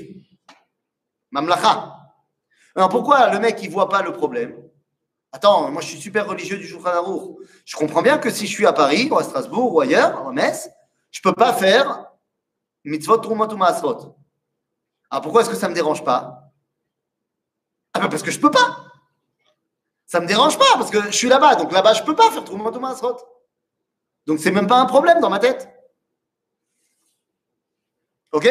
[1.30, 1.94] Mamlacha.
[2.74, 4.56] Alors pourquoi le mec il voit pas le problème?
[5.34, 7.38] Attends, moi je suis super religieux du Shulchan Aruch.
[7.66, 10.32] Je comprends bien que si je suis à Paris ou à Strasbourg ou ailleurs, à
[10.32, 10.70] Metz,
[11.12, 12.12] je peux pas faire
[12.86, 13.58] mitzvot trumot ou.
[15.10, 16.50] Alors pourquoi est-ce que ça ne me dérange pas?
[17.94, 18.78] Ah ben parce que je peux pas.
[20.06, 22.46] Ça me dérange pas parce que je suis là-bas, donc là-bas je peux pas faire
[22.46, 23.18] Trumot ou Maasrot.
[24.28, 25.75] Donc c'est même pas un problème dans ma tête.
[28.36, 28.50] Ok?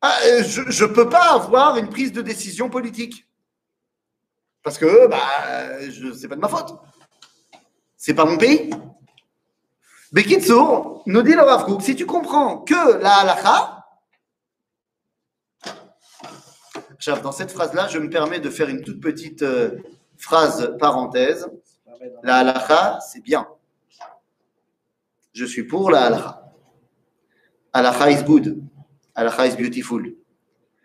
[0.00, 3.28] Ah, euh, Je ne peux pas avoir une prise de décision politique.
[4.64, 6.74] Parce que bah, je, c'est pas de ma faute.
[7.96, 8.70] C'est pas mon pays.
[10.10, 13.86] Bekitsour, nous dit le Rav si tu comprends que la halakha,
[17.22, 19.78] dans cette phrase-là, je me permets de faire une toute petite euh,
[20.16, 21.48] phrase parenthèse.
[22.24, 23.46] La halakha, c'est bien.
[25.34, 26.47] Je suis pour la halakha.
[27.74, 28.62] Halakha is good.
[29.16, 30.02] Halakha is beautiful.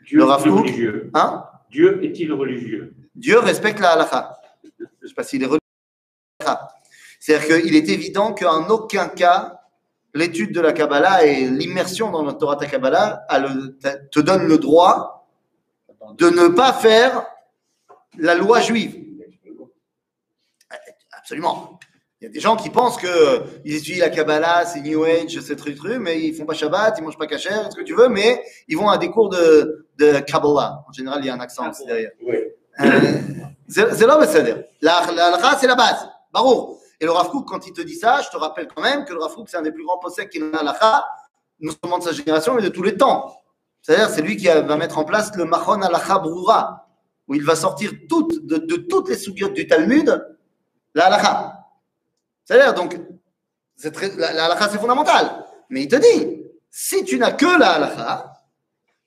[0.05, 1.45] Dieu Le Rav religieux Hein?
[1.69, 2.93] Dieu est-il religieux?
[3.15, 4.37] Dieu respecte la halakha.
[4.63, 5.59] Je ne sais pas s'il est religieux.
[7.19, 9.61] C'est-à-dire qu'il est évident qu'en aucun cas,
[10.13, 13.77] l'étude de la Kabbalah et l'immersion dans notre Torah Kabbalah le-
[14.11, 15.27] te donne le droit
[16.17, 17.25] de ne pas faire
[18.17, 18.99] la loi juive.
[21.11, 21.79] Absolument.
[22.23, 25.41] Il y a des gens qui pensent que ils étudient la Kabbalah, c'est New Age,
[25.41, 27.93] c'est truc truc, mais ils font pas Shabbat, ils mangent pas kasher, ce que tu
[27.93, 30.85] veux, mais ils vont à des cours de, de Kabbalah.
[30.87, 32.11] En général, il y a un accent aussi derrière.
[32.25, 32.35] Oui.
[32.79, 33.11] Euh,
[33.67, 34.63] c'est là, c'est-à-dire.
[34.79, 35.01] La,
[35.59, 36.07] c'est la base.
[36.31, 36.79] Barou.
[37.01, 39.11] Et le Rav Kook, quand il te dit ça, je te rappelle quand même que
[39.11, 41.05] le Rav Kook, c'est un des plus grands possèques qui est la halakha,
[41.59, 43.35] non seulement de sa génération, mais de tous les temps.
[43.81, 46.87] C'est-à-dire, c'est lui qui va mettre en place le Machon halakha broura,
[47.27, 50.25] où il va sortir toutes, de, de toutes les sougiotes du Talmud,
[50.95, 51.59] la halakha.
[52.45, 52.99] C'est-à-dire, donc,
[53.93, 55.45] très, la, la halakha, c'est fondamental.
[55.69, 58.33] Mais il te dit, si tu n'as que la halakha,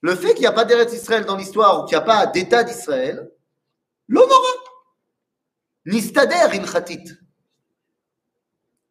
[0.00, 2.26] le fait qu'il n'y a pas d'Eretz Israël dans l'histoire ou qu'il n'y a pas
[2.26, 3.30] d'État d'Israël,
[4.08, 4.48] l'honora.
[5.84, 7.12] nistader ilchatit.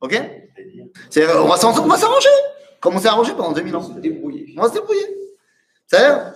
[0.01, 0.13] Ok?
[1.09, 2.29] C'est-à-dire, on va s'en- on va s'arranger,
[2.79, 3.81] comme on s'est arrangé pendant 2000 ans?
[3.83, 4.53] Se débrouiller.
[4.57, 5.05] On va se débrouiller.
[5.87, 6.33] C'est-à-dire.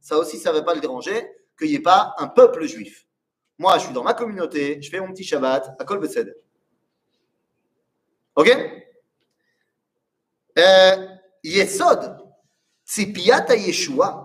[0.00, 3.06] Ça aussi, ça ne va pas le déranger qu'il n'y ait pas un peuple juif.
[3.59, 6.35] Moi, je suis dans ma communauté, je fais mon petit Shabbat à Kol Besed.
[8.35, 8.49] Ok
[10.57, 11.07] Euh,
[11.43, 11.99] Yesod,
[12.85, 14.23] ציפיית הישועה,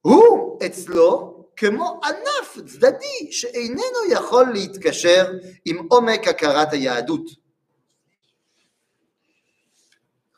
[0.00, 5.32] הוא אצלו כמו ענף צדדי שאיננו יכול להתקשר
[5.64, 7.48] עם עומק הכרת היהדות.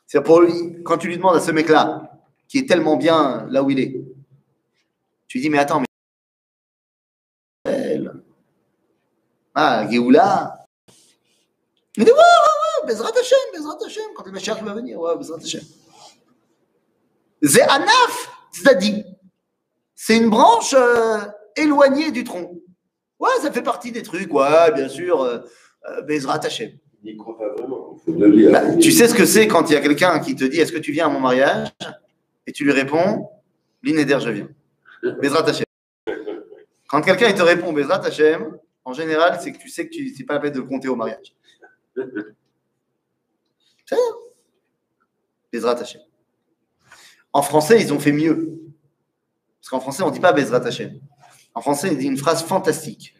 [0.07, 3.63] C'est pour lui, quand tu lui demandes à ce mec-là, qui est tellement bien là
[3.63, 3.93] où il est,
[5.27, 5.85] tu lui dis, mais attends, mais.
[9.58, 10.66] Ah, Géoula.
[11.96, 15.16] Il dit, ouais, ouais, ouais, Bezrat Hashem, Bezrat Hashem, quand le Mashiach va venir, ouais,
[15.16, 15.62] Bezrat Hashem.
[19.94, 21.20] C'est une branche euh,
[21.56, 22.60] éloignée du tronc.
[23.18, 25.38] Ouais, ça fait partie des trucs, ouais, bien sûr, euh,
[25.88, 26.72] euh, Bezrat Hashem.
[27.02, 27.96] Il croit pas vraiment.
[28.52, 30.72] Bah, tu sais ce que c'est quand il y a quelqu'un qui te dit Est-ce
[30.72, 31.68] que tu viens à mon mariage?
[32.46, 33.30] Et tu lui réponds
[33.82, 34.48] L'inéder, je viens.
[35.22, 35.64] Bezrat Hashem.
[36.88, 40.24] Quand quelqu'un te répond Bezrat Hashem, en général, c'est que tu sais que tu c'est
[40.24, 41.34] pas la peine de le compter au mariage.
[43.84, 43.96] C'est.
[45.52, 46.00] Bezrat Hashem.
[47.32, 48.60] En français, ils ont fait mieux.
[49.60, 51.00] Parce qu'en français, on ne dit pas Bezrat Hashem.
[51.54, 53.14] En français, ils disent une phrase fantastique.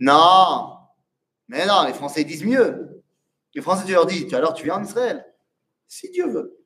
[0.00, 0.76] Non
[1.48, 3.02] Mais non, les Français disent mieux.
[3.54, 5.24] Les Français, tu leur dis, tu- alors tu viens en Israël.
[5.86, 6.58] Si Dieu veut.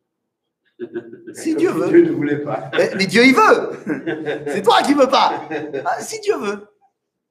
[1.35, 1.88] Si Dieu veut.
[1.88, 2.70] Dieu ne voulait pas.
[2.76, 4.44] Mais, mais Dieu, il veut.
[4.46, 5.48] C'est toi qui veux pas.
[5.85, 6.68] Ah, si Dieu veut.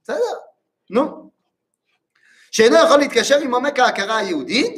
[0.03, 0.44] Ça va.
[0.92, 1.30] Non.
[2.50, 4.72] שאינו יכול להתקשר עם עומק ההכרה היהודית,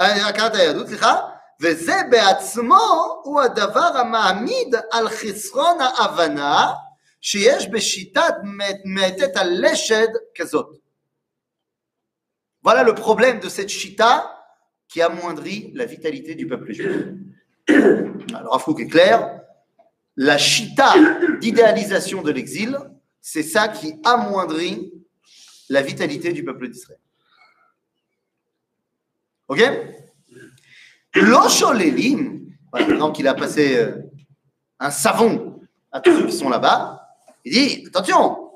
[0.00, 1.16] אה, הכרת היהדות, סליחה,
[1.60, 6.72] וזה בעצמו הוא הדבר המעמיד על חסרון ההבנה
[7.20, 8.34] שיש בשיטת
[8.84, 10.76] מתת הלשד כזאת.
[12.64, 14.12] Voilà le problème de cette chita
[14.88, 16.96] qui amoindrit la vitalité du peuple juif.
[18.34, 19.40] Alors, Afouk est clair,
[20.16, 20.92] la chita
[21.40, 22.78] d'idéalisation de l'exil,
[23.20, 24.92] c'est ça qui amoindrit
[25.68, 27.00] la vitalité du peuple d'Israël.
[29.48, 29.62] Ok
[31.14, 33.96] L'Osholelim, voilà, maintenant qu'il a passé euh,
[34.80, 35.60] un savon
[35.90, 37.06] à tous ceux qui sont là-bas,
[37.44, 38.50] il dit attention,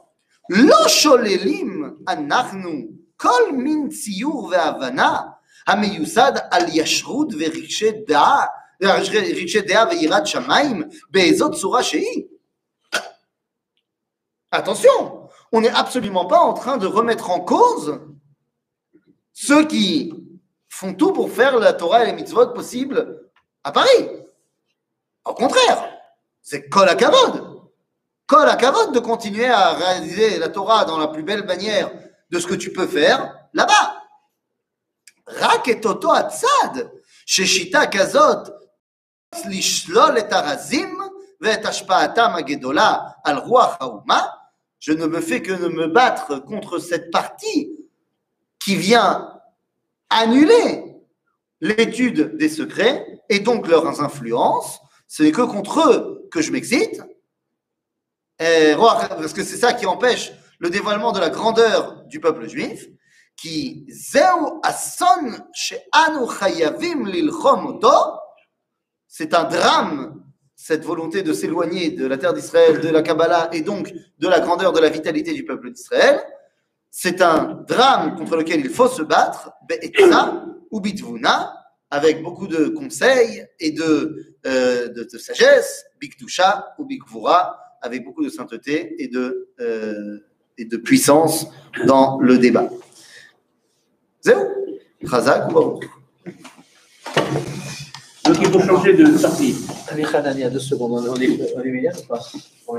[0.48, 5.20] l'Osholelim anachnu kol min ציור והבנה
[5.66, 8.44] המיוסד על ישרות ורגשי דעה,
[8.80, 12.24] רגשי דעה ויראת שמיים באיזו צורה שהיא.
[14.54, 15.19] Attention,
[15.52, 18.00] on n'est absolument pas en train de remettre en cause
[19.32, 20.12] ceux qui
[20.68, 23.28] font tout pour faire la Torah et les mitzvot possibles
[23.64, 24.08] à Paris.
[25.24, 25.90] Au contraire,
[26.42, 27.62] c'est kol hakavod.
[28.26, 31.90] Kol hakavod de continuer à réaliser la Torah dans la plus belle manière
[32.30, 34.02] de ce que tu peux faire là-bas.
[35.28, 36.82] רק את אותו הצד
[37.26, 38.48] ששיטה כזאת
[39.48, 40.98] לשלול את הרזים
[41.40, 44.26] ואת השפעתם הגדולה על רוח האומה,
[44.81, 47.71] je ne me fais que de me battre contre cette partie
[48.59, 49.39] qui vient
[50.09, 50.83] annuler
[51.61, 54.79] l'étude des secrets et donc leurs influences.
[55.07, 57.01] Ce n'est que contre eux que je m'excite.
[58.37, 62.87] Parce que c'est ça qui empêche le dévoilement de la grandeur du peuple juif.
[63.37, 63.85] Qui
[69.07, 70.20] c'est un drame
[70.63, 74.39] cette volonté de s'éloigner de la terre d'Israël, de la Kabbalah et donc de la
[74.39, 76.21] grandeur de la vitalité du peuple d'Israël.
[76.91, 79.51] C'est un drame contre lequel il faut se battre,
[80.69, 81.51] ou bitvuna,
[81.89, 88.29] avec beaucoup de conseils et de, euh, de, sagesse, bikdusha ou bikvura, avec beaucoup de
[88.29, 90.19] sainteté et de, euh,
[90.83, 91.47] puissance
[91.87, 92.69] dans le débat.
[94.21, 94.45] Zéro.
[95.09, 95.79] Chazak ou.
[98.25, 99.55] Donc il faut changer de sortie.
[99.89, 100.91] Allez, Hanan, il y a deux secondes.
[100.93, 102.21] On est, on est meilleur ou pas?
[102.67, 102.77] On